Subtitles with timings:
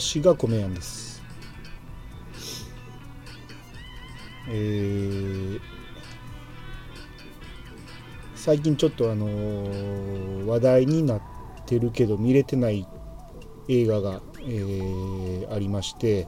[0.00, 1.22] 私が米やんです。
[4.48, 5.60] えー、
[8.34, 11.22] 最近ちょっとあのー話題になっ
[11.66, 12.88] てるけど見れてない
[13.68, 16.26] 映画が、えーありまして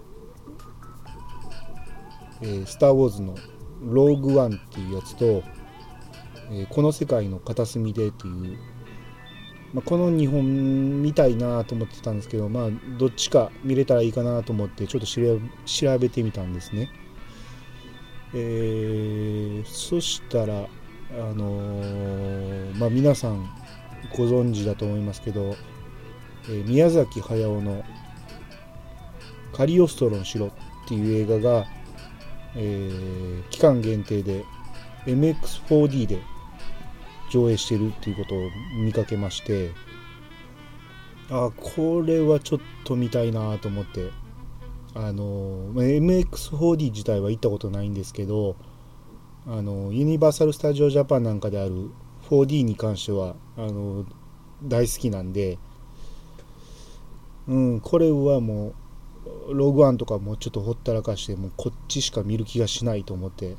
[2.40, 3.34] 「えースター・ウォーズ」の
[3.84, 5.42] 「ローグ・ワン」っていうやつと
[6.50, 8.58] 「えこの世界の片隅で」っていう
[9.74, 12.68] まあ、この2本見たいなと思ってたんですけど、まあ、
[12.98, 16.90] どっちか見れたらいいかなと思ってちょっと調べてみたんですね。
[18.34, 23.48] えーそしたら、あのーまあ、皆さん
[24.16, 25.56] ご存知だと思いますけど、
[26.48, 27.84] えー宮崎駿の
[29.52, 30.50] 「カリオストロの城」っ
[30.88, 31.66] ていう映画が、
[32.56, 34.44] えー期間限定で
[35.06, 36.20] MX4D で
[37.30, 39.72] 上映してるっていうことを見かけまして
[41.30, 44.10] あこれはちょっと見たいなと思って。
[44.94, 48.56] あの MX4D 自体は行ったことないんですけど
[49.46, 51.90] あのユニバーサル・スタジオ・ジャパンなんかである
[52.28, 54.06] 4D に関してはあの
[54.64, 55.58] 大好きなんで
[57.46, 58.74] うんこれはも
[59.46, 63.56] うログワンとかもちょっとほったらかしてもこっちしか見る気がしないと思って。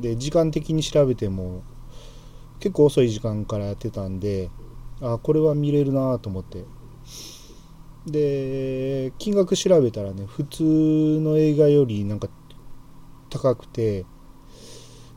[0.00, 1.64] で時間的に調べても
[2.60, 4.50] 結構遅い時間からやってたんで
[5.00, 6.64] あこれは見れるなと思って。
[8.06, 10.62] で金額調べたらね普通
[11.20, 12.28] の映画よりなんか
[13.28, 14.06] 高くて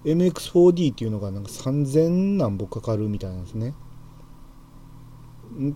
[0.03, 3.73] MX4D っていうのがなんか3000何本かかるみたいなんですね。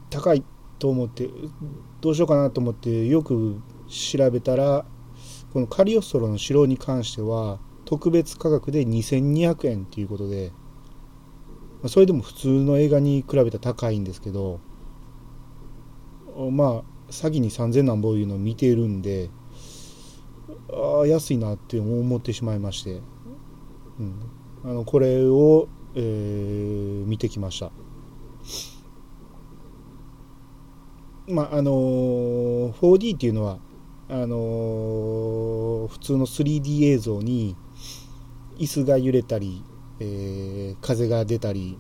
[0.10, 0.44] 高い
[0.80, 1.30] と思って
[2.02, 4.86] どうしようかなと思ってよく調べたら
[5.54, 10.52] このカリオストロの城に関しては特別価格で2200円っていうことで
[11.82, 14.60] まあそれでも普通の映画に比べたら高いんですけど
[16.52, 19.30] まあ先に3000何本いうのを見てるんで
[20.72, 23.02] ああ安いなって思ってしまいまして、
[24.00, 24.16] うん、
[24.64, 27.72] あのこれを、えー見てきました。
[31.28, 33.60] まああのー 4D っていうのは
[34.10, 37.56] あのー普通の 3D 映像に
[38.58, 39.64] 椅子が揺れたり
[40.00, 41.78] えー風が出たり、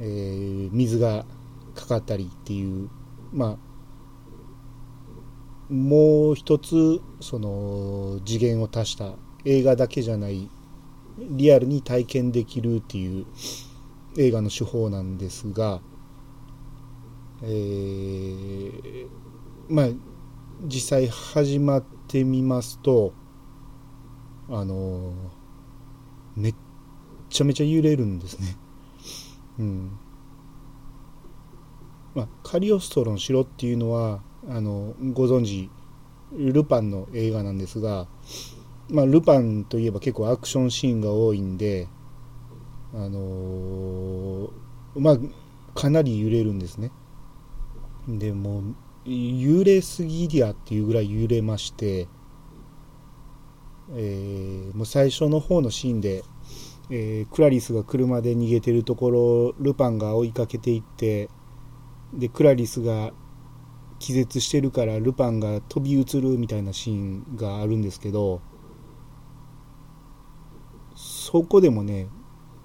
[0.00, 1.26] えー水が
[1.74, 2.90] かかったりっていう
[3.32, 3.58] まあ
[5.68, 10.50] もう一つその次元を足した映画だけじゃない
[11.18, 13.26] リアルに体験できるっていう
[14.18, 15.80] 映画の手法なんですが、
[17.42, 19.08] えー
[19.68, 19.86] まあ
[20.66, 23.12] 実際始まってみますと
[24.48, 25.12] あの
[26.36, 26.54] めっ
[27.34, 28.56] ちゃめちゃ揺れるんですね。
[29.58, 29.90] うん。
[32.14, 35.68] まあ、カリオストロの城っていうのは、あの、ご存知、
[36.32, 38.06] ルパンの映画なんですが、
[38.90, 41.88] まあ、ルパンといえば結構アクションシーンが多いんで、
[42.92, 44.50] あのー
[44.96, 45.18] まあ、
[45.74, 46.92] かなり揺れるんですね。
[48.08, 48.64] でもう、
[49.06, 52.08] 揺れすぎりゃっていうぐらい揺れまして、
[53.94, 56.24] えーもう最初の方のシーンで、
[56.90, 61.28] えークラリスが車で逃げてるところをルパンが追いかけていって
[62.12, 63.12] でクラリスが
[63.98, 68.42] 気絶してるからルパンが飛び移るみたいなシーンがあるんですけど
[70.94, 72.08] そこでもね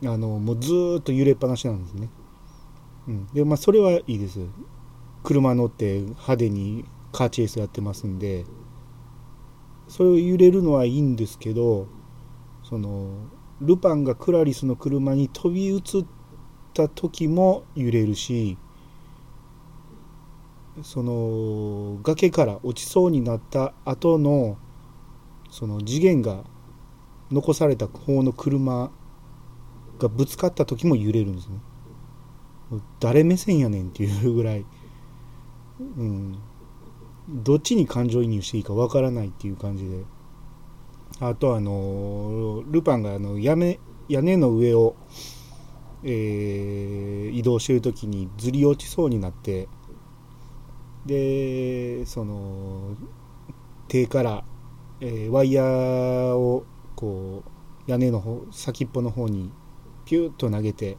[0.03, 2.09] あのもうずっと揺れっぱなしなんですね、
[3.07, 4.39] うん、でまあそれはいいです。
[5.23, 8.45] 車乗って派手にカーチェイスやってますんで
[9.87, 11.87] それを揺れるのはいいんですけど
[12.63, 13.11] その
[13.61, 15.81] ルパンがクラリスの車に飛び移っ
[16.73, 18.57] た時も揺れるし
[20.83, 24.57] その崖から落ちそうになった後の
[25.49, 26.43] その次元が
[27.31, 28.91] 残された方の車
[29.99, 31.59] がぶつかった時も揺れるんですね。
[32.99, 34.65] 誰目線やねんっていうぐらい、
[35.79, 36.37] うん、
[37.27, 40.03] どっちに感情移入していいかわからないっていう感じで。
[41.21, 44.95] あとあのルパンがあの屋根屋根の上を、
[46.03, 49.69] えー移動してる時にずり落ちそうになって
[51.05, 52.95] でその
[53.87, 54.43] 手から、
[54.99, 57.43] えーワイヤーをこ
[57.87, 59.51] う屋根の方先っぽの方に
[60.05, 60.97] ピューッと投げて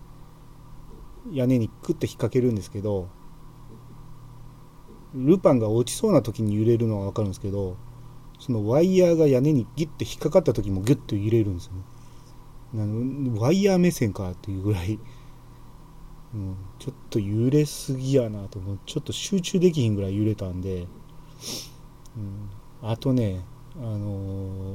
[1.33, 3.09] 屋根にクッと引っ掛けるんですけど
[5.15, 7.77] ルパンが落ちそうな時に揺れるのは分かるんですけど
[8.41, 11.83] そのワイヤーが屋根にギュッと引っかかった時もギュッと揺れるんですよね。
[12.75, 14.99] あのワイヤー目線かっていうぐらい。
[16.33, 18.79] うん、ちょっと揺れすぎやなと思う。
[18.87, 20.87] ちょっと集中できひんぐらい揺れたんで、
[22.17, 22.21] う
[22.87, 23.45] ん、あとね
[23.77, 24.75] あの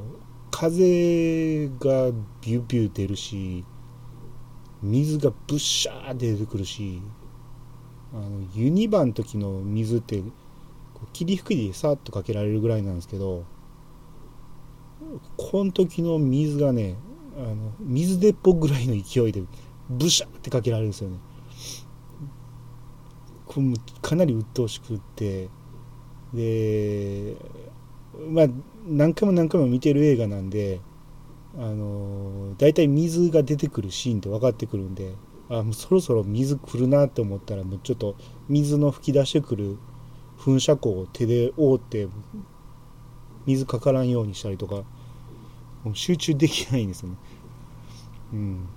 [0.50, 2.12] 風が
[2.42, 3.64] ビュービュー出るし
[4.82, 7.00] 水がブッシャー出てくるし
[8.12, 10.22] あのユニバの時の水って
[11.12, 13.44] 霧吹きでさっとかけられるぐらいなんですけど
[15.36, 16.96] この時の水がね
[17.36, 19.42] あの水鉄砲ぐらいの勢いで
[19.88, 21.18] ブシャってかけられるんですよね。
[23.46, 25.48] これもかなり鬱陶しくって。
[26.34, 27.36] で
[28.30, 28.46] まあ
[28.86, 30.80] 何回も何回も見てる映画なんで
[31.56, 35.14] あの大体水が出てくるシーンって分かってくるんで
[35.48, 38.16] あもうそろそろ水来るなって思ったらもうちょっと
[38.48, 39.78] 水の噴き出してくる
[40.38, 42.08] 噴射口を手で覆って
[43.46, 44.82] 水かからんようにしたりとか
[45.94, 47.16] 集中できないんですよね。
[48.32, 48.68] うん、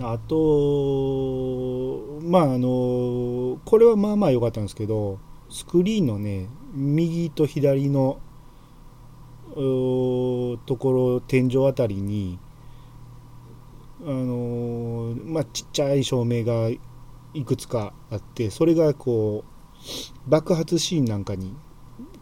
[0.00, 5.18] あとまああのこれはまあまあ良かったんですけど
[5.48, 8.18] スクリーンのね右と左の
[9.54, 12.38] ところ天井あたりに
[14.02, 16.68] あのまあちっちゃい照明が
[17.34, 21.54] いくつかあってそれがこう爆発シーンなんかに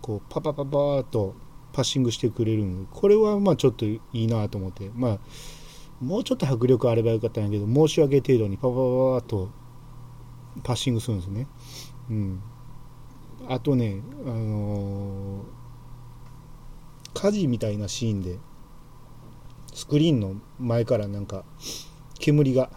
[0.01, 1.35] こうパパパパーと
[1.73, 4.91] パッシングしてくれるんこれはまあちょっといいなと思って。
[4.95, 5.19] まあ
[6.03, 9.51] もうちょっと迫力あればよかったんやけど申し訳程度にパパパパーと
[10.65, 11.47] パッシングするんですね。
[12.11, 12.43] うん。
[13.49, 18.39] あとねあのー、火事みたいなシーンで
[19.73, 21.45] スクリーンの前からなんか
[22.19, 22.69] 煙が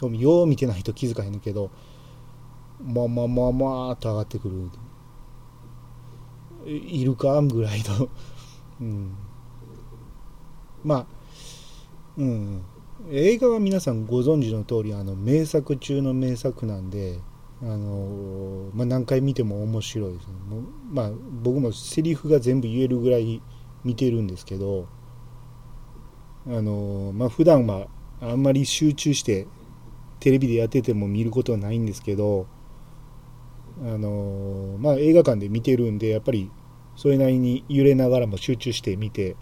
[0.00, 1.70] よう見てないと気づかへんけど
[2.84, 4.68] まあまあまあまあと上がってくる。
[6.66, 8.08] いるかぐらいの。
[8.80, 9.14] うん。
[10.84, 11.06] まあ
[12.16, 12.62] うん。
[13.10, 17.18] 映画は皆さんご存知の通りあの名作中の名作なんで
[17.62, 20.32] あのまあ、何回見ても面白いです、ね、
[20.90, 21.10] まあ、
[21.42, 23.40] 僕もセリフが全部言えるぐらい
[23.84, 24.88] 見てるんですけど
[26.48, 27.86] あのまあ普段は
[28.20, 29.46] あんまり集中して
[30.18, 32.48] テレビでやってても見ることはないんですけど
[33.80, 36.50] あのまあ映画館で見てるんでやっぱり
[36.96, 39.36] それなりに揺れながらも集中して見て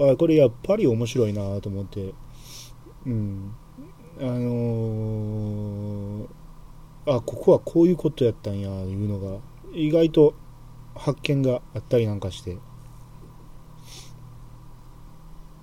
[0.00, 2.14] あこれやっぱり面白いなと思って。
[3.06, 3.54] うん。
[4.20, 6.28] あのー、
[7.06, 9.38] あここはこういうことやったんやいうのが
[9.72, 10.34] 意外と
[10.94, 12.58] 発見があったりなんかして。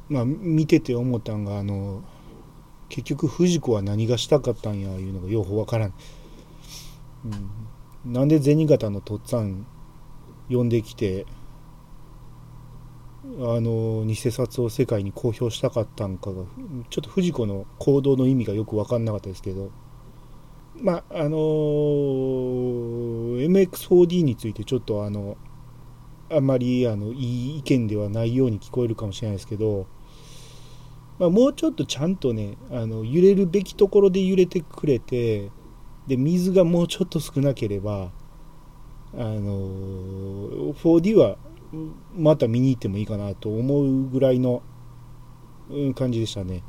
[0.08, 2.04] まあ見てて思ったんがあの
[2.90, 5.94] 結局藤子は何がしたかったんやいうのがようわからん、
[7.26, 7.50] うん、
[8.06, 9.66] なんで銭形のとっつぁん
[10.50, 11.26] 呼んできて
[13.24, 16.44] あの偽札を世界に公表したかったんかが
[16.90, 19.72] ちょっと藤子の行動の意味がよく分かんなかったですけど。
[20.78, 25.38] まああのー、MX4D についてちょっとあの
[26.30, 29.88] あんまりあのいい意見ではないように聞こえるかもしれないですけど
[31.18, 35.50] まあ、もうちょっとちゃんとねあの揺れるべきところで揺れてくれて
[36.08, 38.12] で水がもうちょっと少なければ
[39.14, 41.38] あの 4D は
[42.16, 44.62] また見に行ってもいいかなと思うぐらいの
[45.96, 46.64] 感じでしたね。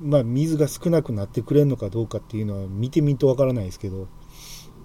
[0.00, 4.08] まあ、水が少なくなってくれるのかどうかっていうのは見てみんとわからないですけど、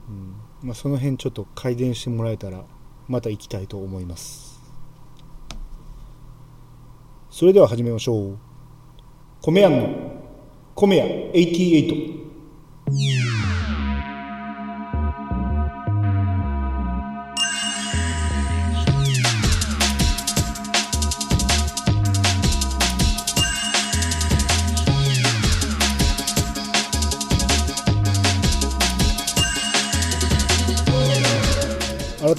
[0.10, 2.64] うんまあ、その辺ちょっと改善してもらえたら
[3.08, 4.62] また行きたいと思います。
[7.32, 8.38] それでは始めましょう。
[9.42, 9.90] 米屋の
[10.76, 12.27] 米屋88。
[12.88, 12.96] 改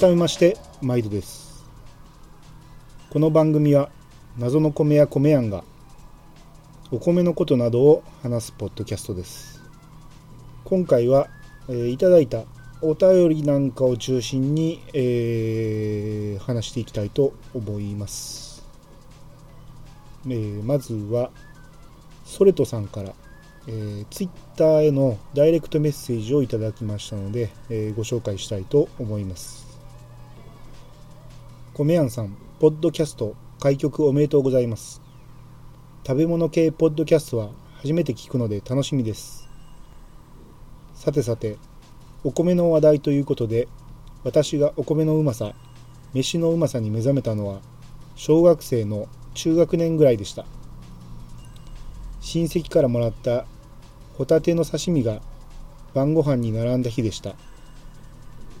[0.09, 1.63] めまして毎度です。
[3.11, 3.91] この番組は
[4.39, 5.63] 謎の米や米やんが
[6.89, 9.58] お米のことなどを話すポッドキャストです。
[10.69, 11.27] 今回は、
[11.67, 12.43] えー、いただいた
[12.81, 18.63] お便りなんかを中心に、えー、話していきたいと思います、
[20.27, 21.31] えー、まずは
[22.23, 23.13] ソレトさんから、
[23.67, 29.67] えー、ツイッターへのダイレクトメッセージをいただきましたので、えー、ご紹介したいと思います
[31.73, 35.01] 米やんさんポッドキャスト開局おめでとうございます。
[36.07, 37.49] 食べ物系ポッドキャストは
[37.81, 39.48] 初めて聞くので楽しみです。
[40.99, 41.57] さてさて、
[42.25, 43.69] お米の話題ということで、
[44.25, 45.53] 私がお米のうまさ、
[46.13, 47.61] 飯のうまさに目覚めたのは、
[48.17, 50.45] 小学生の中学年ぐらいでした。
[52.19, 53.45] 親戚からもらった
[54.17, 55.21] ホタテの刺身が
[55.93, 57.35] 晩ご飯に並んだ日でした。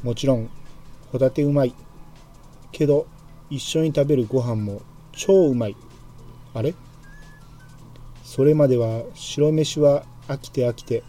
[0.01, 0.49] もちろん
[1.11, 1.75] ホタテうまい。
[2.71, 3.05] けど
[3.49, 4.81] 一緒に食べるご飯も
[5.11, 5.75] 超うまい。
[6.53, 6.73] あれ？
[8.23, 11.03] それまでは白飯は飽きて飽きて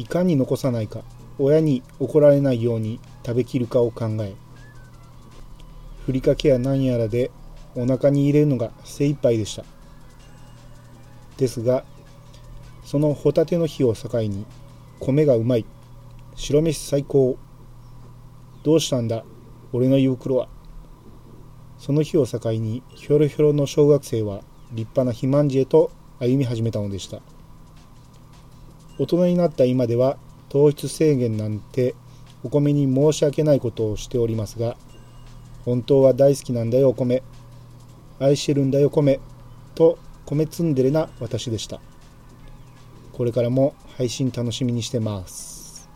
[0.00, 1.02] いかに残さないか
[1.38, 4.34] 親に怒られないように食べきるかを考え
[6.06, 7.30] ふりかけや何やらで
[7.74, 9.64] お腹に入れるのが精一杯でした。
[11.36, 11.84] ですが
[12.82, 14.46] そのホタテの日を境に
[15.00, 15.66] 米がうまい
[16.34, 17.36] 白飯最高
[18.62, 19.22] どうしたんだ
[19.74, 20.48] 俺の胃袋は。
[21.78, 24.40] その日を境にひょろひょろの小学生は
[24.72, 25.90] 立派な肥満児へと
[26.20, 27.20] 歩み始めたのでした。
[29.00, 30.18] 大人になった今では
[30.50, 31.94] 糖質制限なんて
[32.44, 34.76] お米に申し訳ないことをしておりますが
[35.64, 37.22] 本当は大好きなんだよお米。
[38.18, 39.20] 愛してるんだよ米。
[39.74, 41.80] と米ツンデレな私でした。
[43.14, 45.88] これからも配信楽しみにしてます。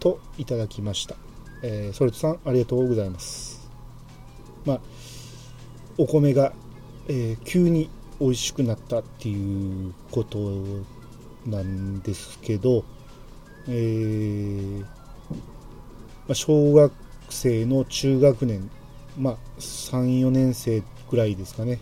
[0.00, 1.16] といただきました。
[1.62, 3.70] えー、ソルトさんありがとうございます。
[4.66, 4.80] まあ
[5.96, 6.52] お米が、
[7.08, 7.88] えー、急に
[8.20, 10.38] 美味しくなったっていうこと
[11.46, 12.84] なんですけど、
[13.68, 14.86] えーま
[16.30, 16.92] あ、小学
[17.30, 18.70] 生の中学年、
[19.18, 21.80] まあ、34年生ぐらいですかね、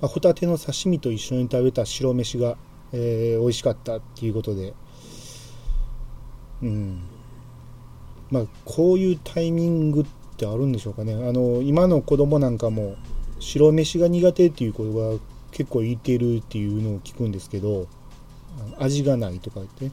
[0.00, 2.56] まあ、ホタテの刺身と一緒に食べた白飯が、
[2.92, 4.74] えー、美味しかったっていうことで。
[6.62, 7.00] うん。
[8.30, 10.06] まあ、こういうタイミングっ
[10.36, 11.14] てあるんでしょうかね。
[11.14, 12.96] あの今の子供なんかも
[13.38, 15.18] 白飯が苦手っていう子が
[15.50, 17.86] 結構言ってるっていうのを聞くんですけど
[18.78, 19.90] 味がないとか言って、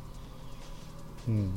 [1.28, 1.52] うん、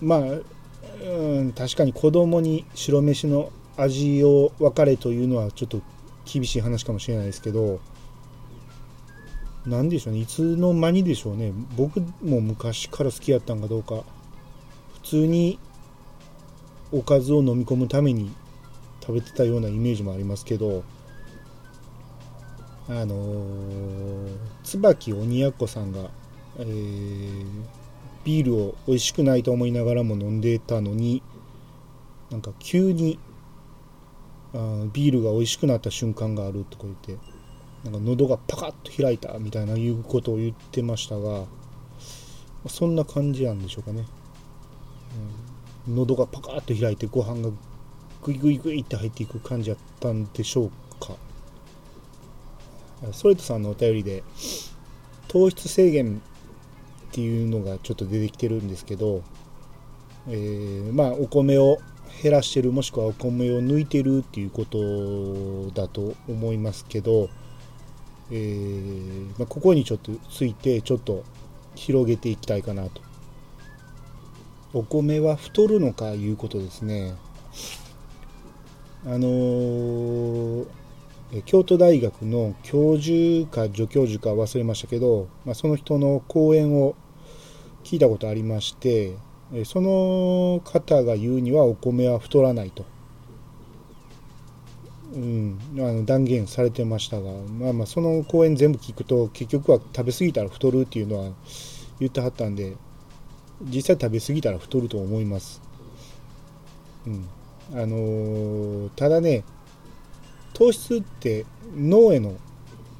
[0.00, 5.80] まあ、うん、確かに子供に白飯の味を分かれというのはちょっと
[6.24, 7.80] 厳しい話かもしれないですけど
[9.66, 10.20] 何でしょうね。
[10.20, 11.52] いつの間にでしょうね。
[11.76, 14.04] 僕も昔から好きやったんかどうか。
[14.92, 15.58] 普通に
[16.92, 18.30] おかずを飲み込むために
[19.00, 20.84] 食べてたようなイメージもありますけど
[22.88, 24.28] あのー、
[24.62, 26.10] 椿鬼奴さんが、
[26.58, 27.44] えー、
[28.24, 31.22] ビールを美味しくないと思いながらも飲んでたのに
[32.30, 33.18] なんか急に
[34.54, 37.16] あビールが美味しくなった瞬間があるとか言って
[37.84, 41.44] なんか喉がパカッと開いたみたいないうことを言ってましたが
[42.66, 44.06] そんな感じなんでしょうかね。
[45.86, 47.50] うん、喉がパカッと開いてご飯が
[48.22, 50.74] グイグイグイって入っていく感じやったんでしょうか
[53.12, 54.22] ソレトさんのお便りで
[55.28, 56.22] 糖質制限
[57.10, 59.22] っていうのがちょっと出てきてるんですけど、
[60.28, 61.78] えー、まあお米を
[62.22, 67.28] 減らしてるもしくはお米を抜いてるっていうことだと思いますけど、
[68.30, 71.24] えー、まあ、ここにちょっとついてちょっと
[71.74, 73.02] 広げていきたいかなと。
[74.72, 77.14] お米は太るのかいうことですね。
[79.06, 80.66] あのー、
[81.46, 86.94] 京都大学の教授か助教授か忘れましたけど、まあ、その人の講演を
[87.82, 89.16] 聞いたことありまして
[89.64, 92.84] その方が言うにはお米は太らないと、
[95.12, 101.32] うん、あの断言されてましたが、まあ、まあその講演全部聞くと結局は食べ過ぎたら太るっていうのは
[102.00, 102.76] 言ってはったんで
[103.62, 105.62] 実際食べ過ぎたら太ると思います。
[107.06, 107.28] うん。
[107.72, 109.44] あの、ただね、
[110.54, 111.44] 糖質って
[111.76, 112.36] 脳への、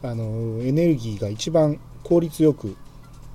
[0.03, 2.77] あの、エネルギーが一番効率よく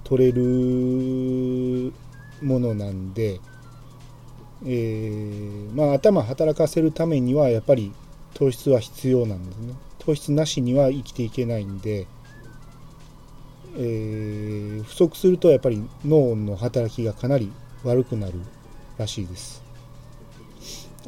[0.04, 1.94] 取れる
[2.42, 3.40] ものなんで、
[4.66, 7.94] えー、まあ、頭働かせるためにはやっぱり
[8.34, 9.74] 糖質は必要なんですね。
[10.00, 12.08] 糖質なしには生きていけないんで、
[13.76, 17.52] えー、不足するとやっぱり脳の働きがかなり
[17.84, 18.34] 悪くなる
[18.98, 19.69] らしいです。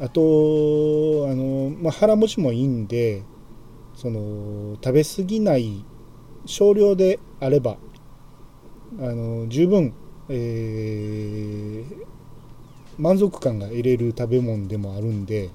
[0.00, 3.22] あとあの、まあ、腹持ちもいいんで
[3.94, 5.84] その食べ過ぎない
[6.46, 7.76] 少量であれば
[8.98, 9.94] あの十分、
[10.28, 12.06] えー、
[12.98, 15.48] 満足感が得れる食べ物でもあるんで、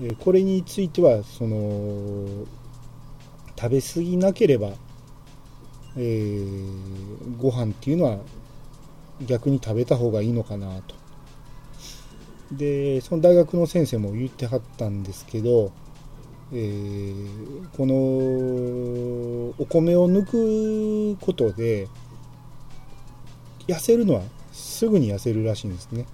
[0.00, 2.46] えこれについてはその
[3.58, 4.72] 食べ過ぎなければ
[5.98, 8.18] えー、ご飯っていうのは
[9.22, 10.94] 逆に食べた方がいいのかなと。
[12.52, 15.72] でその大学の先生も言ってはったんですけど、
[16.52, 17.94] えー、この
[19.58, 21.88] お米を抜くことで
[23.66, 24.22] 痩せるのは
[24.52, 26.06] すぐに痩せるらしいんですね。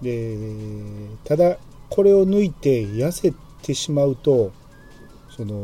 [0.00, 0.38] で
[1.24, 4.52] ただこれを抜いて痩せてしまうと
[5.28, 5.54] その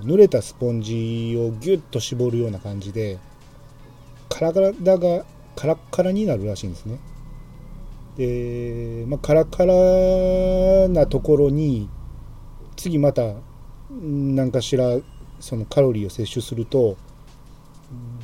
[0.00, 3.18] 濡れたスポンジをギュッと絞るような感じで
[4.28, 5.24] 体が
[5.56, 6.98] カラッカラになるらしいんですね
[8.16, 9.74] で、まあ、カラカラ
[10.88, 11.88] なところに
[12.76, 13.34] 次また
[13.90, 14.98] 何かしら
[15.40, 16.96] そのカロリーを摂取すると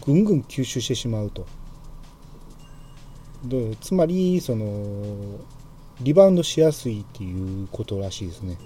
[0.05, 1.47] ぐんぐん吸収してしまうと。
[3.45, 5.39] でつまりその
[6.01, 8.59] リバウンドしやすいっていうことらしいですね、うん、っ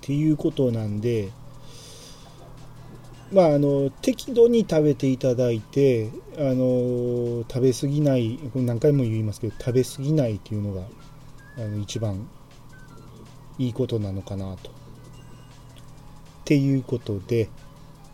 [0.00, 1.30] ていうことなんで
[3.32, 10.82] まあ、あの適度に食べていただいてあの食べ過ぎない何回も言いますけど食べ過ぎないっていうのが
[11.56, 12.28] あの一番
[13.58, 14.70] いいことなのかなと。
[14.70, 14.72] っ
[16.44, 17.48] ていうことで、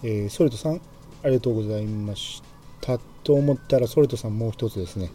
[0.02, 0.80] えー、ソレトさん
[1.24, 2.42] ありがとうございまし
[2.80, 2.98] た。
[3.24, 5.10] と思ったらソレトさんもう一つですね、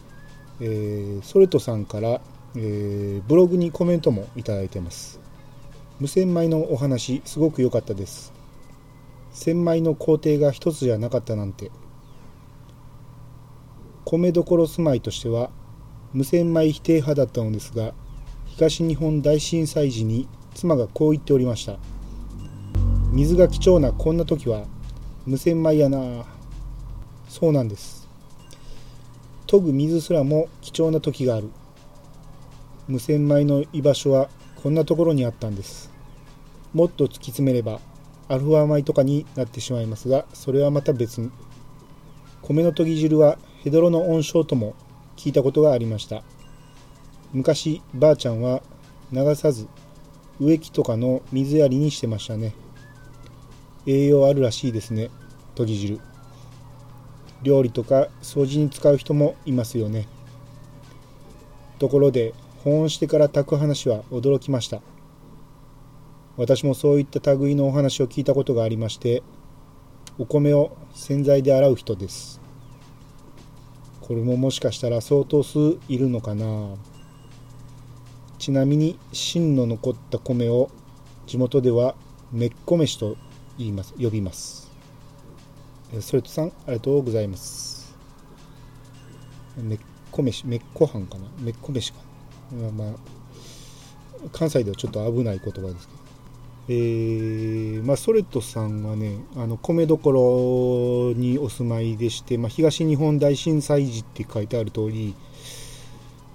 [0.60, 2.22] えー、ソレトさんから、
[2.55, 5.19] えー、ブログにコメントもいただいてます。
[6.00, 8.33] 無洗米のお話すごく良かったです。
[9.34, 11.72] 千枚の工程が一つじゃなかったなんて。
[14.06, 15.50] 米どころ住まいとしては
[16.13, 17.94] 無洗米否定派だったのですが
[18.46, 21.78] 東日本大震災時に妻がこう言っておりました。
[23.12, 24.66] 水が貴重なこんな時は
[25.25, 26.25] 無洗米やな
[27.28, 28.08] そうなんです。
[29.48, 31.50] 研ぐ水すらも貴重な時がある。
[32.88, 34.30] 無洗米の居場所は
[34.62, 35.92] こんなところにあったんです。
[36.74, 37.80] もっと突き詰めれば
[38.34, 41.30] アルファ米とかになってしまいますがそれはまた別に
[42.42, 44.75] 米の研ぎ汁はヘドロの温床とも
[45.16, 46.24] 聞いたことがありました。
[47.32, 48.62] 昔ばあちゃんは
[49.12, 49.68] 流さず
[50.40, 52.54] 植木とかの水やりにしてましたね。
[53.86, 55.10] 栄養あるらしいですね
[55.56, 56.00] 研ぎ汁。
[57.43, 60.08] 料理とか掃除に使う人もいますよね。
[61.78, 64.82] ところで保温してから炊く話は驚きました。
[66.36, 69.22] 私もそういった類のお話を聞いたことがありまして
[70.17, 72.41] お米を洗剤で洗う人です。
[74.02, 76.76] これももしかしたら相当数いるのかな。
[78.38, 80.69] ちなみに芯の残った米を
[81.26, 81.96] 地元では
[82.32, 83.15] めっこ飯と
[83.58, 84.72] 言います呼びます。
[86.02, 87.96] それとさんありがとうございます。
[89.56, 89.80] めっ
[90.12, 91.26] こ飯めっこ飯かな？
[91.39, 92.00] めっこ飯か。
[92.76, 92.88] まあ
[94.32, 95.92] 関西ではちょっと危ない言葉ですけど。
[96.69, 105.13] えー、まあ、ソレットさんはね、あの米どころにお住まいでして、まあ、東日本大震災時って書いてある通り、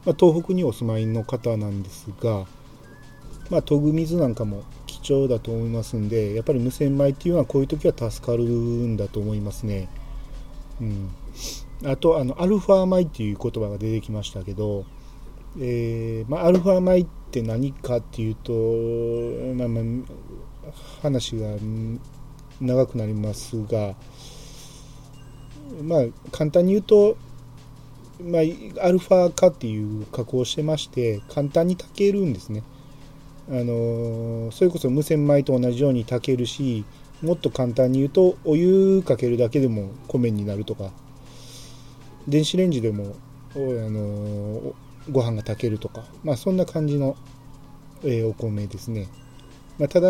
[0.05, 2.47] まあ、東北にお住まいの方なんですが、
[3.49, 9.88] まあ、研ぐ水なんかも貴重だと思いますんで、やっぱり無洗米っていうのはこういう時は助かるんだと思いますね。
[10.81, 11.11] うん、
[11.87, 14.85] あとあの、アルファ米っていう言葉が出てきましたけど、
[15.57, 18.53] えーまあ、アルファ米って何かっていうと、
[19.55, 21.57] まあまあ、話が
[22.61, 23.95] 長くなりますが、
[25.83, 27.17] まあ、簡単に言うと、
[28.23, 32.63] まあ、アルファ化っていう加工をしてまして簡単に炊けるんですね。
[33.51, 36.85] あのそれこそ無洗米と同じように炊けるし
[37.23, 40.91] もっと簡単に言うとお湯かけるだけでも米になるとか
[42.27, 43.15] 電子レンジでも
[43.55, 44.75] あの
[45.11, 47.16] ご飯が炊けるとか、まあ、そんな感じの、
[48.03, 49.09] えー、お米ですね。
[49.79, 50.09] まあ、ただ、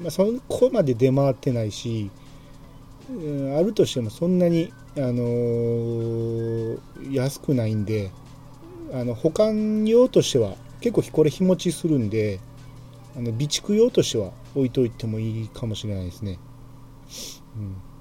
[0.00, 2.10] まあ、そこまで出回ってないし、
[3.56, 6.78] あるとしてもそんなに、あのー、
[7.10, 8.10] 安くないんで、
[8.92, 12.40] あの保管用としては結構これ日持ちするんで、
[13.16, 16.38] あの備蓄用としては置いといてもいいかもしれないですね。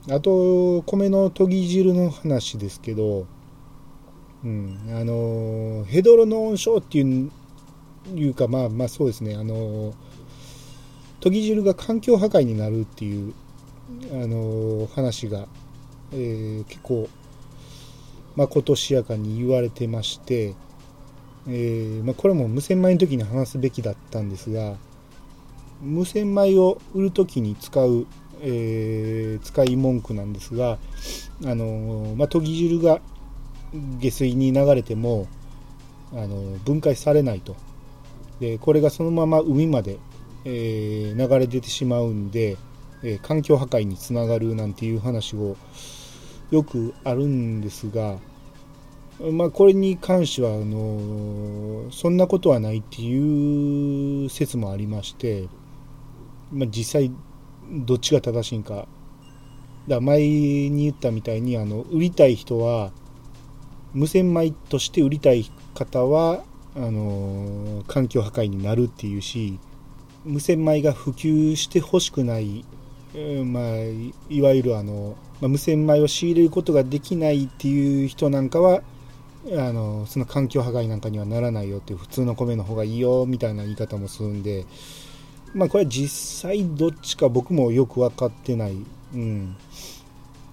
[0.07, 3.25] うん、あと、米の研ぎ汁の話ですけど、
[4.89, 7.31] あのヘドロノン症っていう
[8.15, 9.35] いうかまあまあそうですね。
[9.35, 9.93] あの
[11.21, 13.33] 研ぎ汁が環境破壊になるっていう
[14.11, 15.47] あの話が、
[16.11, 17.09] えー、結構
[18.35, 20.53] まことしやかに言われてまして、
[21.47, 24.75] えー、まあ、これも無洗米の時に話すべきだったんですが
[25.81, 28.05] 無洗米を売る時に使う、
[28.41, 30.77] えー、使い文句なんですが
[31.45, 33.01] あの、まあ、研ぎ汁が
[33.73, 35.27] 下水に流れても
[36.13, 37.55] あの分解されないと。
[38.39, 39.97] でこれがそのまま海まで、
[40.45, 42.57] えー、流れ出てしまうんで、
[43.03, 45.57] えー、環境破壊につながるなんていう話を
[46.51, 48.19] よくあるんですが、
[49.19, 55.47] まあ、これに関してはあのそんなことはないっていう説もありまして、
[56.51, 57.11] まあ、実際
[57.71, 58.87] どっちが正しいんか。
[59.87, 62.91] だ前に言ったみたいにあの売りたい人は
[63.93, 66.43] 無洗米として売りたい方は
[66.75, 69.59] あの環境破壊になるっていうし
[70.25, 72.65] 無洗米が普及してほしくない、
[73.45, 73.63] まあ、
[74.29, 78.81] いわゆるあの、まあ、無洗米を仕入れることができないっていう人なんかは
[79.45, 84.65] あのその環境破壊なんかにはならないよっていう普通の米の方がいいよみたいな言い方もするんで、
[85.53, 88.77] まあ、これは実際どっちか僕もよく分かってない、
[89.13, 89.55] うん、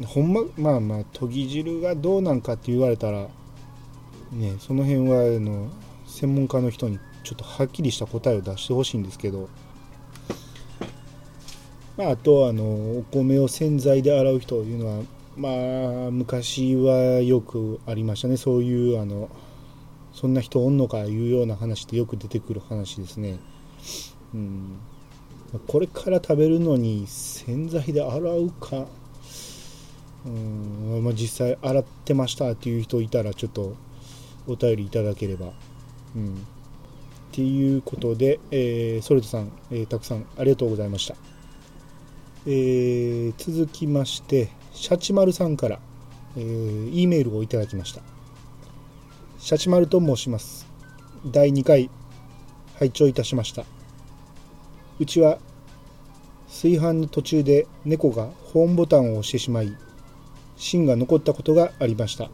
[0.03, 3.29] ほんままあまあ研ぎ汁がどうなんかって言われたら、
[4.33, 5.71] ね、その辺はあの
[6.07, 9.49] 専門家の人にちょっとはっきりした答えを出してほしいんですけど、
[11.97, 15.03] まあ、あとあのお米を洗剤で洗う人というのは
[15.37, 15.49] ま
[16.09, 18.37] あ昔はよくありましたね。
[18.37, 19.31] そういうあの
[20.13, 23.39] そんな人おんのかいうような話でよく出てくる話ですね。
[24.33, 24.79] うん、
[25.67, 28.87] これから食べるのに洗剤で洗うか、
[30.27, 33.77] うんまあ、実際洗ってましたっていう人いたらちょっと
[34.47, 35.53] お便りいただければ。
[36.17, 36.37] うん、っ
[37.33, 41.17] ていうことで、えー、ソルトさん、えー、たくさんありがとうございました。
[42.47, 45.81] えー、続きまして、シャチマルさんから、
[46.37, 48.03] えー、E メールをいただきました。
[49.39, 50.67] シャチマルと申します。
[51.27, 51.91] 第2回、
[52.79, 53.65] 拝聴いたしました。
[55.01, 55.39] うちは、
[56.47, 59.77] 炊飯の途中で猫がホーンボタンを押してしまい、
[60.57, 62.31] 芯が残ったことがありました。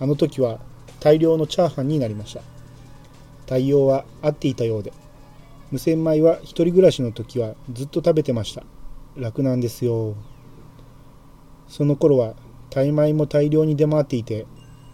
[0.00, 0.60] あの時は
[1.00, 2.42] 大量のチャーハンになりました。
[3.46, 4.92] 対応は合っていたようで、
[5.70, 8.62] 無洗米は一人暮らしの時はずっと食べてました。
[9.16, 10.14] 楽なんですよ。
[11.72, 12.34] その頃は
[12.68, 14.46] タイ米も大量に出回っていて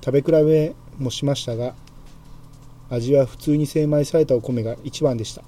[0.04, 1.74] 食べ比べもしましたが
[2.90, 5.42] 味は普通に精米されたお米が一番でした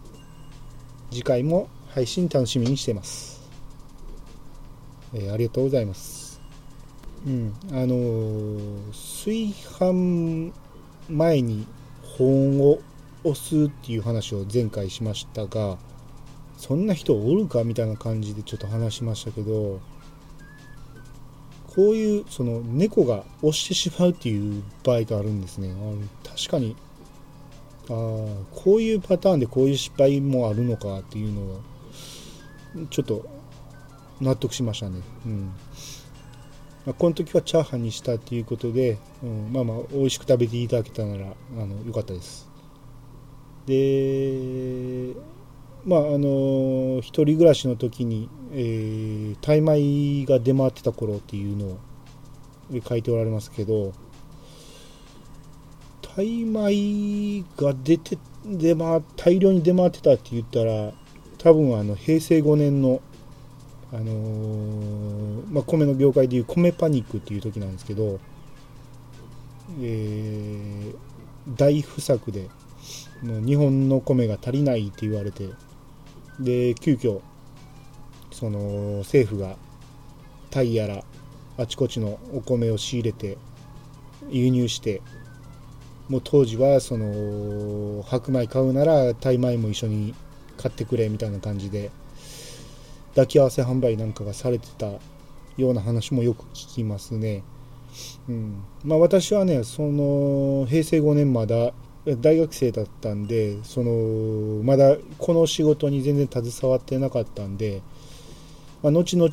[1.10, 3.48] 次回も配信楽しみにしています、
[5.14, 6.19] えー、ありがとうございます
[7.26, 7.54] うん。
[7.70, 10.52] あの、炊飯
[11.08, 11.66] 前に
[12.16, 12.80] 保温を
[13.24, 15.78] 押すっていう話を前回しましたが
[16.56, 19.80] そんな人おるかみたいな感じでちょっと話しましたけど
[21.74, 25.72] こういうその猫が押してしまうっていう場合があるんですね。
[26.24, 26.74] 確かに
[27.84, 31.60] あこういうパターンでこういう失敗もあるのかっていうのは
[32.90, 33.24] ちょっと
[34.20, 35.00] 納得しましたね。
[35.24, 35.52] うん。
[36.86, 42.48] まあ、この時はチャーハンにしたっていうことで、うん、まあまあ美味しく食べていただけたならあのよかったです。
[43.66, 45.14] で
[45.84, 51.78] まああの一人暮らしの時に、えー、タイ米が出回ってた頃っていうのを
[52.86, 53.92] 書いておられますけど
[56.02, 60.92] タイ米が出て出回大量に出回ってたって言ったら
[61.38, 63.00] 多分あの平成5年の
[63.92, 68.20] あのー、まあ、米の業界でいう米パニックっていう時なんですけど、
[69.80, 72.48] えー、大不作で
[73.22, 75.48] もう日本の米が足りないって言われて
[76.38, 77.20] で急遽
[78.30, 79.56] その政府が
[80.50, 81.04] タイやら
[81.58, 83.36] あちこちのお米を仕入れて
[84.30, 85.02] 輸入して
[86.08, 90.14] もう当時はその白米買うならタイ米も一緒に
[90.56, 91.90] 買ってくれみたいな感じで
[93.10, 94.86] 抱き合わせ販売なんかがされてた
[95.56, 97.42] ような話もよく聞きますね。
[98.28, 101.72] うんまあ、私はねその平成5年まだ
[102.06, 107.82] 大学生だったんでそのまだこの仕事に全然携わってなかったんで、
[108.82, 109.28] まあ、後々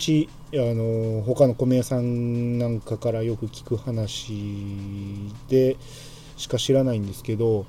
[0.53, 4.33] あの他の米屋さんなんかからよく聞く話
[5.47, 5.77] で
[6.35, 7.65] しか知らないんですけど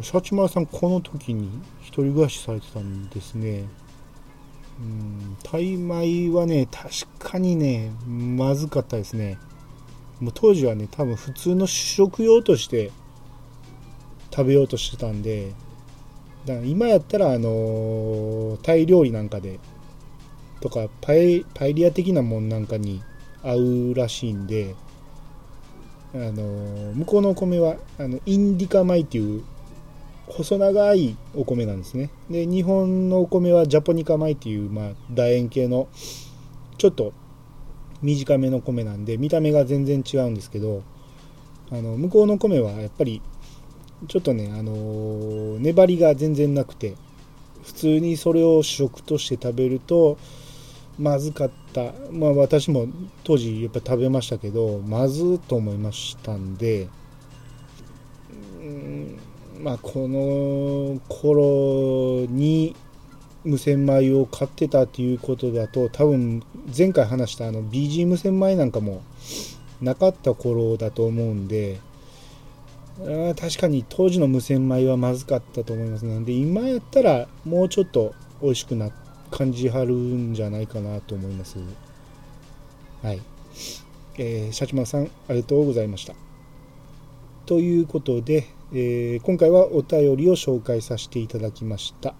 [0.00, 1.48] シャチマラさんこの時に
[1.80, 3.64] 一人暮らしされてたんですね
[4.82, 9.38] うんタイ米はね確かにねまずかったですね。
[10.20, 12.92] もう当時はね多分普通の主食用として
[14.30, 15.52] 食べようとしてたんで
[16.46, 19.58] だから今やったらあのタイ料理なんかで
[20.60, 23.02] とかパエパエリア的なもんなんかに
[23.42, 24.76] 合うらしいんで
[26.14, 29.44] あの向こうのお米はあのインディカ米っていう
[30.32, 35.88] 細長いお米なんですねで日本のお米はジャポニカ米っていう、まあ、楕円形の
[36.78, 37.12] ちょっと
[38.02, 40.82] 短めの米なんで見た目が全然違うんですけど
[41.70, 43.22] あの向こうの米はやっぱり
[44.08, 46.96] ちょっとね、あのー、粘りが全然なくて、
[47.62, 50.18] 普通にそれを主食として食べると、
[50.98, 51.92] まずかった。
[52.10, 52.88] まあ私も
[53.22, 56.88] 当時やっぱ食べましたけど、まずと思いましたんで
[58.60, 59.18] う、ん
[59.62, 62.74] まあこの頃に
[63.44, 66.42] 無洗米を買ってたっていうことだと、多分
[66.76, 69.02] 前回話したあの BG 無洗米なんかも
[69.80, 71.80] なかった頃だと思うんで、
[73.00, 78.90] あ確かに当時の無洗米はまずかったと思いますので今やったらもうちょっと美味しくな
[79.30, 81.58] 感じはるんじゃないかなと思います。
[83.02, 83.22] はい、
[84.18, 86.14] えー、シャチマさんありがとうございました。
[87.46, 92.14] ということで、えー、今回はお便りを紹介させていただきました。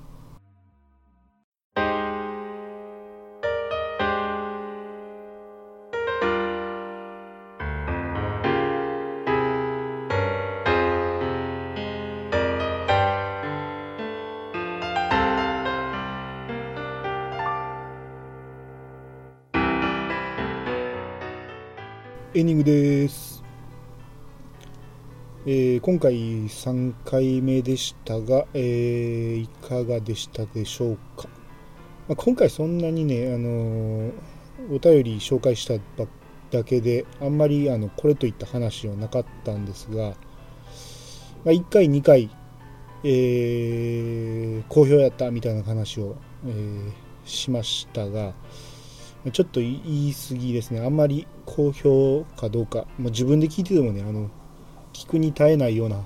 [22.35, 23.32] エンディングです、
[25.45, 26.15] えー、今回
[26.47, 31.29] 3回目でしたが、えー、いかがでしたでしょうか、
[32.07, 34.13] まあ、今回そんなにね、あのー、
[34.71, 35.83] お便り紹介した
[36.53, 40.15] だけであんまりあのこれといった話はなかったんですが、ま
[41.47, 42.31] あ、1回2回、
[43.03, 46.15] え、好評やったみたいな話を、
[46.47, 46.93] え、
[47.25, 48.33] しましたが、
[49.33, 50.81] ちょっと言い過ぎですね。
[50.81, 54.31] あんまり好評かどうか、まあ、自分で聞いててもね、あの、
[54.93, 56.03] 聞くに耐えないような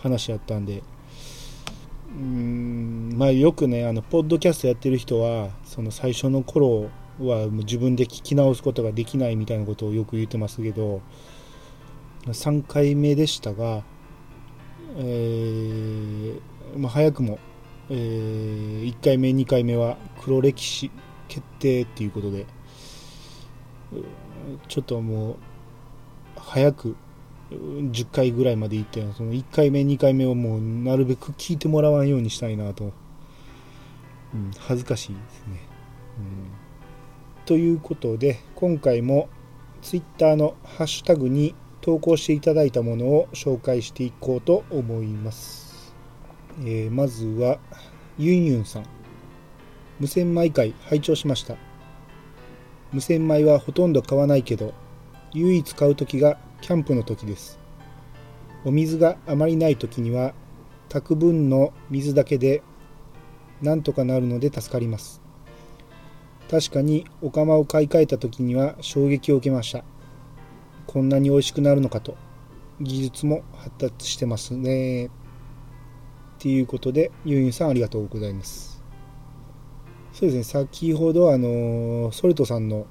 [0.00, 0.82] 話やったんで、
[2.08, 11.02] うん、まあよくね、あの、ポッドキャストやってる人は、その最初の頃はもう自分で聞き直すことができないみたいなことをよく言ってますけど、
[12.26, 13.82] 3回目でしたが、
[14.96, 16.40] えー、
[16.78, 17.38] まあ、早くも、
[17.90, 20.90] えー、1回目、2回目は黒歴史
[21.28, 22.46] 決定っていうことで
[24.68, 25.36] ちょっともう
[26.36, 26.96] 早く
[27.50, 32.92] 10回ぐらいまで行ってその1回目2回目をもうなるべく聞いてもらわんようにしたいなと、
[34.34, 35.60] うん、恥ずかしいですね、
[36.18, 39.28] うん、ということで今回も
[39.82, 45.94] Twitter のハッシュタグに投稿していただいたものを紹介していこうと思います、
[46.60, 47.58] えー、まずは
[48.16, 48.84] ユンユンさん。
[50.00, 51.56] 無洗米会拝聴しました。
[52.92, 54.72] 無洗米はほとんど買わないけど
[55.32, 57.58] 唯一買う時がキャンプの時です。
[58.64, 60.32] お水があまりない時には
[60.88, 62.62] 炊く分の水だけで
[63.60, 65.20] なんとかなるので助かります。
[66.50, 69.84] 確かにお釜を買い替えた時には衝撃を受けました。
[70.86, 72.16] こんなに美味しくなるのかと
[72.80, 75.08] 技術も発達してますね。
[75.08, 75.10] っ
[76.38, 78.82] ていうことでユンユンさんありがとうございます。
[80.14, 82.86] そうですね、先ほど、あのソルトさんの、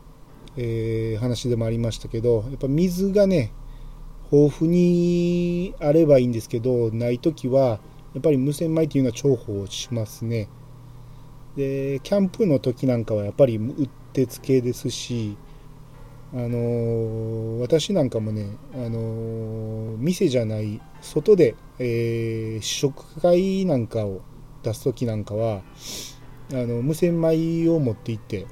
[0.58, 3.52] えー、話でもありましたけど、やっぱ水がね、
[4.34, 7.80] 豊富にあればいいんですけど、ないときは、
[8.15, 10.50] やっぱり無洗米っていうのは重宝しますね。
[11.56, 15.38] で、キャンプの時なんかはやっぱりうってつけですし、
[16.34, 24.22] あのー、私なんかもね、あのー、店じゃない外で、えー、試食会なんかを
[24.63, 25.62] 出す時なんかは
[26.52, 28.48] あの無洗米を持って行って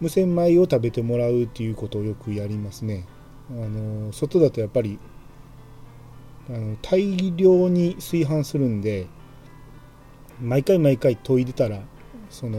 [0.00, 3.04] 無洗米を食べてもらうっていうことをよくやりますね
[3.50, 4.98] あの外だとやっぱり
[6.48, 9.06] あの大量に炊飯するんで
[10.40, 11.80] 毎回毎回研いでたら
[12.28, 12.58] その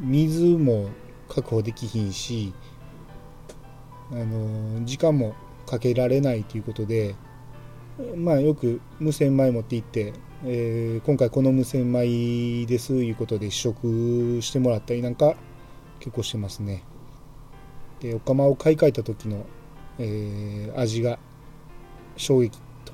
[0.00, 0.90] 水も
[1.28, 2.52] 確保できひんし
[4.10, 5.34] あの時間も
[5.66, 7.14] かけられないということで
[8.16, 10.12] まあよく無洗米持って行って
[10.44, 15.36] えー、今回この無洗米ですいうことで試食してもらったりなんか
[16.00, 16.82] 結構してますね。
[18.02, 19.46] でお釜を買い替えた時の、
[19.98, 21.20] えー、味が
[22.16, 22.92] 衝撃と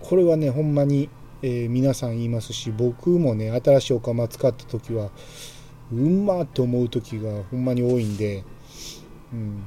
[0.00, 1.10] これはねほんまに、
[1.42, 5.10] えー、皆さん言いますし僕もね新しいお釜使った時は
[5.92, 8.44] うんまって思う時がほんまに多いんで、
[9.32, 9.62] うん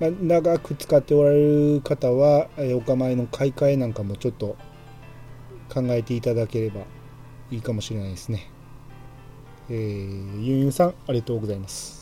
[0.00, 4.56] まあ、長く使っておられる方は、えお釜の買い替えなんかもちょっと
[5.68, 6.82] 考えていただければ
[7.50, 8.48] いいかもしれないですね。
[9.68, 11.97] えー、ユンユンさん、ありがとうございます。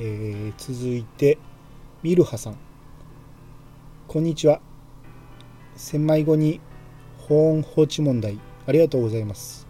[0.00, 1.38] えー、続いて、
[2.04, 2.56] ミルハさん。
[4.06, 4.60] こんにちは。
[5.74, 6.60] 千枚後に
[7.16, 9.66] 保温放置問題、ありがとうございます。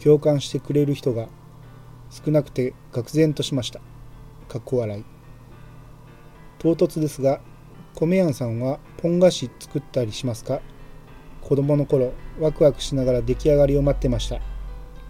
[0.00, 1.26] 共感してくれる人が
[2.10, 3.80] 少なくて愕然としました。
[4.46, 5.04] かっこ笑い。
[6.60, 7.40] 唐突ですが、
[7.96, 10.60] 米やんさんはポン菓子作ったりしますか？
[11.40, 14.40] 子供の頃ワクワクしながら出来上がりを待ってました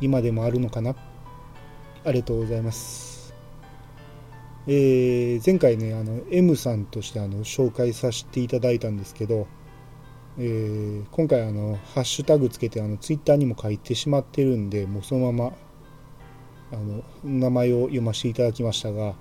[0.00, 0.96] 今でもあるのかな？
[2.06, 3.13] ありがとうございます
[4.66, 9.46] えー、前回ねあの M さんとしてあの紹介させていただいたんですけど、
[10.38, 15.52] えー、今回あのハッシュタグつけてあのツイッターにも書いてしまってるんでもうそのまま
[16.72, 19.14] あの名前を読ませていただきましたが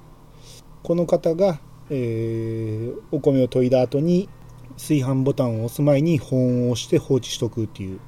[0.81, 4.29] この方が、えー、お米を研いだ後に
[4.77, 7.99] 炊飯ボタンを押す前に保温をして放置しとくっていう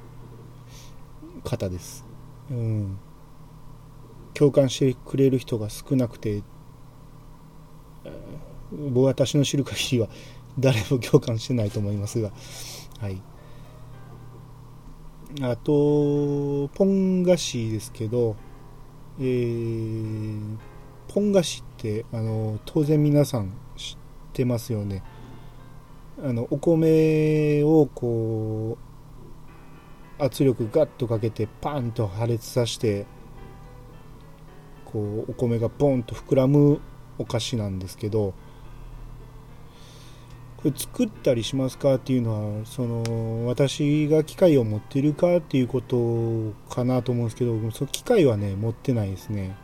[1.44, 2.04] 方です。
[2.50, 2.98] うん。
[4.34, 6.42] 共感してくれる人が少なくて、
[8.94, 10.08] 私の知る限りは
[10.58, 12.30] 誰も共感してないと思いますが、
[13.00, 13.20] はい。
[15.42, 18.36] あと、ポン菓子ですけど、
[19.18, 20.56] えー、
[21.08, 23.96] ポン菓子って、あの、当然皆さん知っ
[24.32, 25.02] てますよね。
[26.22, 28.78] あの、お米をこ
[30.18, 33.04] う、圧力ガッとかけてパンと破裂させて、
[34.86, 36.80] こう、お米がボンと膨らむ
[37.18, 38.32] お菓子なんですけど、
[40.74, 49.56] 作ったりしますかっていうのはその私が機械を持ってるかっていうことかなと思うんですけどその機械はね持ってないですね、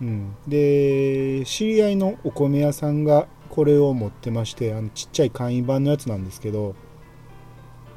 [0.00, 6.74] うん、で知り合いのお米屋さんがこれを持ってましてあのちっちゃい簡易版のやつなんですけど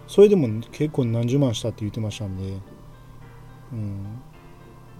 [0.07, 2.57] それでも結構何十万したって言ってましたんで、
[3.73, 4.23] うん、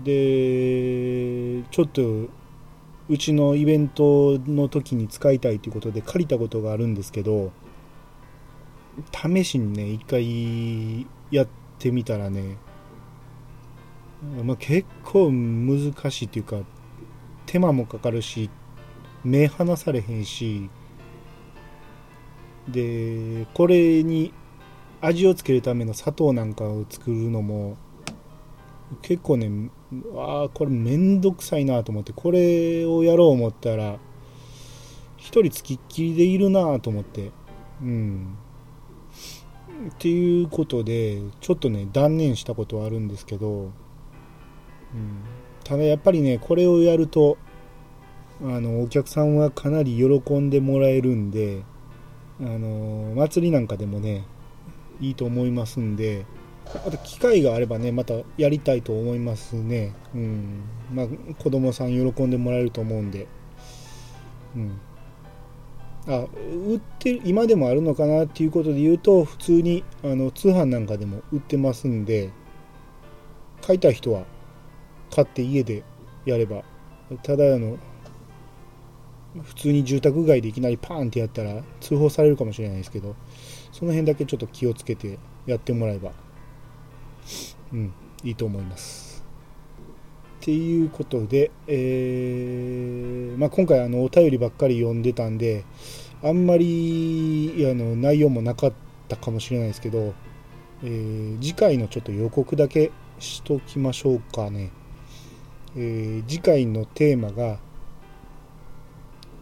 [0.04, 2.30] でちょっと
[3.10, 7.52] うちのイベントの時に使いたいということで借りたことがあるんですけど
[9.12, 11.48] 試しにね一回やっ
[11.80, 12.58] てみたらね、
[14.44, 16.58] まあ、結構難しいっていうか
[17.46, 18.50] 手間もかかるし
[19.24, 20.70] 目離されへんし
[22.68, 24.34] でこれに
[25.00, 27.78] 味をつけるための砂糖なんかを作るのも
[29.02, 29.70] 結構ね
[30.16, 33.98] ああこれめんどくさいなと思ってこれをやろう思ったら
[35.18, 37.32] 一人つきっきりでいるなと思って
[37.82, 38.38] うん。
[39.90, 43.72] っていうことでちょっとね断念したことはあるんですけど、うん、
[45.64, 47.38] ただやっぱりねこれをやると
[48.42, 51.64] あのお客さんはかなり喜んでもらえるんで
[52.40, 54.26] あの祭りなんかでもね
[55.00, 56.26] いいと思いますんで
[56.76, 59.94] あと機会があればねまたやりたいと思いますね。
[60.14, 60.64] うん。
[60.94, 61.08] まあ
[61.42, 63.28] 子供さん喜んでもらえると思うんで。
[64.56, 64.80] うん。
[66.08, 66.26] あ
[66.66, 72.32] 売ってる今でもあるのかなっていうことで言うと普通にあの通販なんかでも売ってますんで
[73.62, 74.24] 買いたい人は
[75.14, 75.84] 買って家で
[76.26, 76.64] やれば。
[77.24, 77.78] ただあの
[79.42, 83.16] 普通に住宅街でいきなりパーンってやったら通報されるかもしれないですけど
[83.72, 86.12] その辺だけちょっと気をつけてやってもらえば。
[87.74, 89.24] うん、いいと思います。
[90.42, 95.66] っていうことで、えーまあ、今回あのお便りばっかり読んでたんで
[96.24, 98.74] あんまりあの内容もなかっ
[99.08, 100.14] たかもしれないですけど、
[100.84, 104.72] えー、次回のちょっと予告だけしときましょうかね。
[105.76, 107.60] えー、次回のテーマが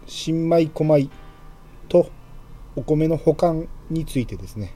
[0.08, 1.10] 新米小米
[1.88, 2.10] と
[2.76, 4.74] お米の保管についてですね。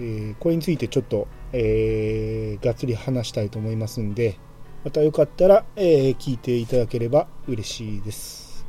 [0.00, 4.38] えー、これについてちょっとえー、がっつり話したいと思いますんで、
[4.84, 8.66] またよかったら、えー、聞いていただければ嬉しいです。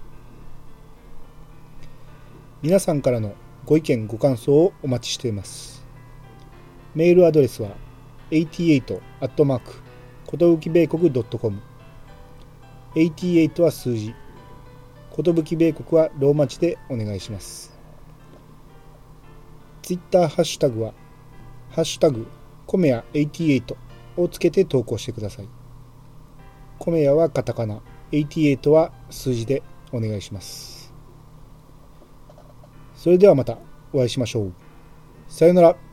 [2.62, 5.86] 皆さんからのご意見、ご感想をお待ちしています。
[6.96, 7.70] メールアドレスは
[8.32, 9.74] 88アットマーク
[10.26, 11.62] ことぶき米国 .com
[12.96, 14.14] 88は数字
[15.12, 17.78] ことぶき米国はローマ字でお願いします。
[19.82, 20.94] ツイッターハッシュタグは
[21.72, 22.28] ハッシュタグ
[22.70, 23.76] コメヤ88
[24.16, 25.50] をつけて投稿してください。
[26.78, 30.94] コメヤはカタカナ、88は数字でお願いします。
[32.94, 33.58] それではまた
[33.92, 34.54] お会いしましょう。
[35.28, 35.89] さよなら。